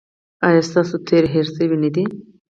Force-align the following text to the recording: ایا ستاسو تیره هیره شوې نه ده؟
ایا 0.47 0.61
ستاسو 0.69 0.95
تیره 1.07 1.27
هیره 1.33 1.51
شوې 1.57 1.77
نه 1.83 1.89
ده؟ 1.95 2.03